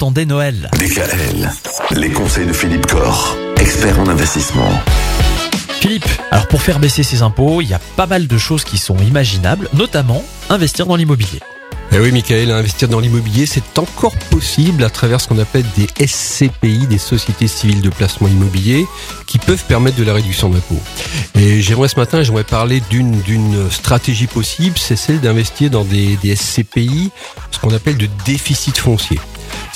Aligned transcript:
attendait 0.00 0.24
Noël. 0.24 0.70
DKL, 0.78 1.50
les 1.90 2.08
conseils 2.08 2.46
de 2.46 2.54
Philippe 2.54 2.86
Corr, 2.86 3.36
expert 3.58 4.00
en 4.00 4.08
investissement. 4.08 4.70
Philippe, 5.78 6.08
alors 6.30 6.48
pour 6.48 6.62
faire 6.62 6.78
baisser 6.78 7.02
ses 7.02 7.20
impôts, 7.20 7.60
il 7.60 7.68
y 7.68 7.74
a 7.74 7.80
pas 7.96 8.06
mal 8.06 8.26
de 8.26 8.38
choses 8.38 8.64
qui 8.64 8.78
sont 8.78 8.96
imaginables, 8.96 9.68
notamment 9.74 10.24
investir 10.48 10.86
dans 10.86 10.96
l'immobilier. 10.96 11.40
Eh 11.92 11.98
oui, 11.98 12.12
Michael, 12.12 12.50
investir 12.50 12.88
dans 12.88 12.98
l'immobilier, 12.98 13.44
c'est 13.44 13.78
encore 13.78 14.16
possible 14.30 14.84
à 14.84 14.88
travers 14.88 15.20
ce 15.20 15.28
qu'on 15.28 15.38
appelle 15.38 15.66
des 15.76 15.88
SCPI, 16.06 16.86
des 16.86 16.96
sociétés 16.96 17.48
civiles 17.48 17.82
de 17.82 17.90
placement 17.90 18.28
immobilier, 18.28 18.86
qui 19.26 19.36
peuvent 19.38 19.64
permettre 19.64 19.98
de 19.98 20.04
la 20.04 20.14
réduction 20.14 20.48
d'impôts. 20.48 20.80
Et 21.38 21.60
j'aimerais 21.60 21.88
ce 21.88 21.96
matin, 21.96 22.22
j'aimerais 22.22 22.44
parler 22.44 22.80
d'une 22.88 23.20
d'une 23.20 23.70
stratégie 23.70 24.28
possible, 24.28 24.78
c'est 24.78 24.96
celle 24.96 25.20
d'investir 25.20 25.68
dans 25.68 25.84
des, 25.84 26.16
des 26.22 26.36
SCPI, 26.36 27.10
ce 27.50 27.58
qu'on 27.58 27.74
appelle 27.74 27.98
de 27.98 28.08
déficit 28.24 28.78
foncier. 28.78 29.18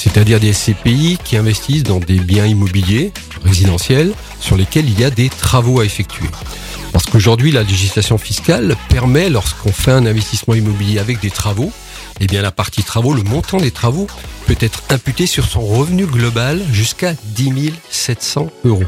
C'est-à-dire 0.05 0.39
des 0.39 0.53
SCPI 0.53 1.19
qui 1.25 1.39
investissent 1.39 1.83
dans 1.83 1.99
des 1.99 2.19
biens 2.19 2.45
immobiliers 2.45 3.11
résidentiels 3.43 4.13
sur 4.39 4.55
lesquels 4.55 4.87
il 4.87 5.01
y 5.01 5.03
a 5.03 5.09
des 5.09 5.31
travaux 5.31 5.81
à 5.81 5.87
effectuer. 5.87 6.29
Parce 6.93 7.07
qu'aujourd'hui, 7.07 7.53
la 7.53 7.63
législation 7.63 8.19
fiscale 8.19 8.77
permet, 8.91 9.31
lorsqu'on 9.31 9.73
fait 9.73 9.93
un 9.93 10.05
investissement 10.05 10.55
immobilier 10.55 10.99
avec 10.99 11.21
des 11.21 11.31
travaux, 11.31 11.73
eh 12.21 12.27
bien 12.27 12.43
la 12.43 12.51
partie 12.51 12.83
travaux, 12.83 13.15
le 13.15 13.23
montant 13.23 13.57
des 13.57 13.71
travaux 13.71 14.07
peut 14.47 14.59
être 14.61 14.83
imputé 14.91 15.27
sur 15.27 15.47
son 15.47 15.63
revenu 15.63 16.05
global 16.05 16.61
jusqu'à 16.71 17.15
10 17.35 17.73
700 17.89 18.51
euros. 18.67 18.85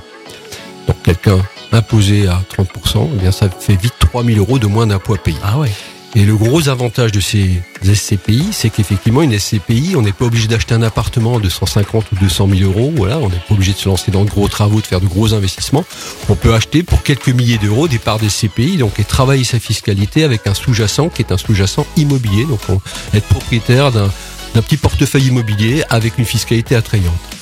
Donc 0.87 1.03
quelqu'un 1.03 1.39
imposé 1.73 2.29
à 2.29 2.43
30%, 2.55 3.09
eh 3.25 3.33
ça 3.33 3.49
fait 3.49 3.81
vite 3.81 3.95
3 4.01 4.23
000 4.23 4.39
euros 4.39 4.59
de 4.59 4.67
moins 4.67 4.87
d'impôts 4.87 5.15
à 5.15 5.19
payer. 5.19 5.39
Ah 5.43 5.59
ouais. 5.59 5.73
Et 6.17 6.25
le 6.25 6.35
gros 6.35 6.71
avantage 6.71 7.13
de 7.13 7.21
ces 7.21 7.61
SCPI, 7.85 8.47
c'est 8.51 8.71
qu'effectivement, 8.71 9.21
une 9.21 9.39
SCPI, 9.39 9.97
on 9.97 10.01
n'est 10.01 10.15
pas 10.15 10.25
obligé 10.25 10.49
d'acheter 10.49 10.75
un 10.75 10.81
appartement 10.81 11.39
de 11.41 11.51
150 11.51 12.07
ou 12.11 12.15
200 12.15 12.49
000 12.57 12.71
euros. 12.71 12.91
On 12.97 13.29
n'est 13.29 13.37
pas 13.37 13.53
obligé 13.53 13.75
de 13.75 13.77
se 13.77 13.87
lancer 13.87 14.11
dans 14.11 14.25
de 14.25 14.31
gros 14.31 14.49
travaux, 14.49 14.81
de 14.81 14.87
faire 14.87 15.03
de 15.03 15.07
gros 15.07 15.35
investissements. 15.35 15.85
On 16.31 16.35
peut 16.35 16.55
acheter 16.55 16.83
pour 16.83 17.03
quelques 17.03 17.29
milliers 17.29 17.59
d'euros 17.59 17.87
des 17.87 17.99
parts 17.99 18.19
des 18.19 18.31
SCPI, 18.31 18.79
donc 18.79 18.99
et 18.99 19.05
travailler 19.05 19.45
sa 19.45 19.61
fiscalité 19.61 20.25
avec 20.25 20.47
un 20.47 20.55
sous-jacent 20.55 21.11
qui 21.11 21.21
est 21.21 21.33
un 21.33 21.37
sous-jacent 21.37 21.87
immobilier. 21.99 22.47
Donc, 22.47 22.61
on, 22.71 22.81
être 23.15 23.27
propriétaire 23.27 23.93
d'un 23.93 24.11
petit 24.55 24.79
portefeuille 24.79 25.27
immobilier 25.27 25.85
avec 25.91 26.17
une 26.17 26.25
fiscalité 26.25 26.77
attrayante. 26.77 27.36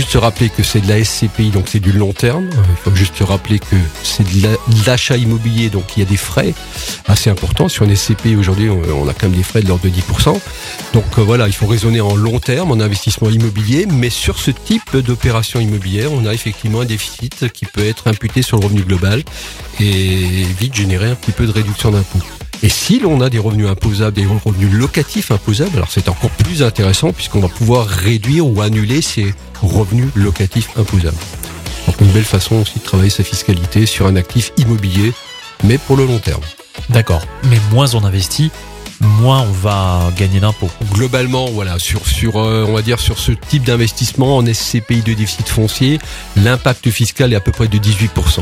Juste 0.00 0.12
se 0.12 0.18
rappeler 0.18 0.48
que 0.48 0.62
c'est 0.62 0.80
de 0.80 0.88
la 0.88 1.04
SCPI, 1.04 1.50
donc 1.50 1.66
c'est 1.68 1.78
du 1.78 1.92
long 1.92 2.14
terme. 2.14 2.48
Il 2.54 2.76
faut 2.82 2.96
juste 2.96 3.16
se 3.16 3.22
rappeler 3.22 3.58
que 3.58 3.76
c'est 4.02 4.22
de 4.26 4.42
la- 4.44 4.48
de 4.54 4.86
l'achat 4.86 5.18
immobilier, 5.18 5.68
donc 5.68 5.94
il 5.94 6.00
y 6.00 6.02
a 6.02 6.06
des 6.08 6.16
frais 6.16 6.54
assez 7.06 7.28
importants. 7.28 7.68
Sur 7.68 7.84
une 7.84 7.94
SCPI 7.94 8.34
aujourd'hui, 8.34 8.70
on 8.70 8.80
on 8.94 9.08
a 9.08 9.12
quand 9.12 9.28
même 9.28 9.36
des 9.36 9.42
frais 9.42 9.60
de 9.60 9.68
l'ordre 9.68 9.84
de 9.84 9.90
10%. 9.90 10.40
Donc 10.94 11.04
euh, 11.18 11.20
voilà, 11.22 11.48
il 11.48 11.52
faut 11.52 11.66
raisonner 11.66 12.00
en 12.00 12.16
long 12.16 12.38
terme, 12.40 12.70
en 12.70 12.80
investissement 12.80 13.28
immobilier, 13.28 13.84
mais 13.92 14.08
sur 14.08 14.38
ce 14.38 14.50
type 14.50 14.96
d'opération 14.96 15.60
immobilière, 15.60 16.10
on 16.12 16.24
a 16.24 16.32
effectivement 16.32 16.80
un 16.80 16.86
déficit 16.86 17.52
qui 17.52 17.66
peut 17.66 17.84
être 17.86 18.08
imputé 18.08 18.40
sur 18.40 18.56
le 18.58 18.64
revenu 18.64 18.80
global 18.80 19.22
et 19.80 20.46
vite 20.58 20.74
générer 20.76 21.10
un 21.10 21.14
petit 21.14 21.32
peu 21.32 21.44
de 21.46 21.52
réduction 21.52 21.90
d'impôts. 21.90 22.20
Et 22.62 22.68
si 22.70 23.00
l'on 23.00 23.20
a 23.20 23.28
des 23.30 23.38
revenus 23.38 23.68
imposables, 23.68 24.16
des 24.16 24.26
revenus 24.26 24.70
locatifs 24.72 25.30
imposables, 25.30 25.76
alors 25.76 25.88
c'est 25.90 26.08
encore 26.08 26.30
plus 26.30 26.62
intéressant 26.62 27.12
puisqu'on 27.12 27.40
va 27.40 27.48
pouvoir 27.48 27.86
réduire 27.86 28.46
ou 28.46 28.60
annuler 28.62 29.00
ces 29.02 29.34
revenus 29.62 30.08
locatifs 30.14 30.70
imposables. 30.76 31.16
Donc 31.86 32.00
une 32.00 32.08
belle 32.08 32.24
façon 32.24 32.56
aussi 32.56 32.78
de 32.78 32.84
travailler 32.84 33.10
sa 33.10 33.24
fiscalité 33.24 33.86
sur 33.86 34.06
un 34.06 34.16
actif 34.16 34.52
immobilier, 34.56 35.12
mais 35.64 35.78
pour 35.78 35.96
le 35.96 36.06
long 36.06 36.18
terme. 36.18 36.42
D'accord. 36.88 37.22
Mais 37.44 37.58
moins 37.72 37.94
on 37.94 38.04
investit, 38.04 38.50
moins 39.00 39.42
on 39.42 39.52
va 39.52 40.12
gagner 40.16 40.40
d'impôts. 40.40 40.70
Globalement, 40.92 41.46
voilà, 41.46 41.78
sur 41.78 42.06
sur 42.06 42.36
euh, 42.36 42.64
on 42.68 42.74
va 42.74 42.82
dire 42.82 43.00
sur 43.00 43.18
ce 43.18 43.32
type 43.32 43.64
d'investissement 43.64 44.36
en 44.36 44.46
SCPI 44.46 45.02
de 45.02 45.14
déficit 45.14 45.48
foncier, 45.48 45.98
l'impact 46.36 46.90
fiscal 46.90 47.32
est 47.32 47.36
à 47.36 47.40
peu 47.40 47.52
près 47.52 47.68
de 47.68 47.78
18% 47.78 48.40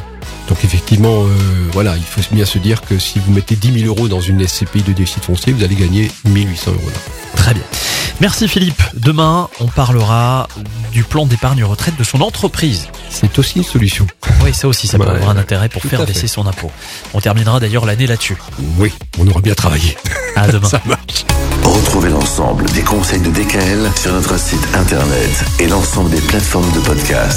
Donc 0.49 0.65
effectivement, 0.65 1.25
euh, 1.25 1.29
voilà, 1.73 1.97
il 1.97 2.03
faut 2.03 2.21
bien 2.35 2.45
se 2.45 2.59
dire 2.59 2.83
que 2.83 2.99
si 2.99 3.19
vous 3.19 3.33
mettez 3.33 3.57
10 3.57 3.81
000 3.81 3.87
euros 3.87 4.09
dans 4.09 4.21
une 4.21 4.47
SCPI 4.47 4.83
de 4.83 4.93
déficit 4.93 5.25
foncier, 5.25 5.53
vous 5.53 5.65
allez 5.65 5.77
gagner 5.77 6.11
1800 6.27 6.73
euros 6.73 6.89
là. 6.89 7.01
Très 7.37 7.55
bien. 7.55 7.65
Merci 8.21 8.49
Philippe. 8.49 8.83
Demain, 8.95 9.49
on 9.61 9.67
parlera 9.67 10.49
du 10.93 11.05
plan 11.05 11.25
d'épargne 11.25 11.63
retraite 11.63 11.97
de 11.97 12.03
son 12.05 12.21
entreprise. 12.21 12.89
C'est 13.11 13.39
aussi 13.39 13.59
une 13.59 13.65
solution. 13.65 14.07
Oui, 14.45 14.53
ça 14.53 14.67
aussi, 14.67 14.89
ça 14.89 14.99
peut 14.99 15.05
Ouais, 15.05 15.11
avoir 15.11 15.31
un 15.31 15.37
intérêt 15.37 15.69
pour 15.69 15.83
faire 15.83 16.05
baisser 16.05 16.27
son 16.27 16.47
impôt. 16.47 16.71
On 17.15 17.21
terminera 17.21 17.61
d'ailleurs 17.61 17.87
l'année 17.87 18.07
là-dessus. 18.09 18.37
Oui, 18.77 18.93
on 19.19 19.27
aura 19.29 19.41
bien 19.41 19.55
travaillé. 19.55 19.97
À 20.35 20.49
demain. 20.49 20.69
Ça 20.69 20.81
marche. 20.87 21.25
Retrouvez 21.63 22.09
l'ensemble 22.11 22.65
des 22.73 22.83
conseils 22.83 23.21
de 23.21 23.31
DKL 23.31 23.91
sur 24.01 24.13
notre 24.13 24.39
site 24.39 24.67
internet 24.75 25.45
et 25.61 25.67
l'ensemble 25.69 26.11
des 26.11 26.21
plateformes 26.21 26.71
de 26.73 26.81
podcast. 26.81 27.37